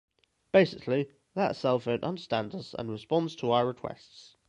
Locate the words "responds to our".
2.89-3.67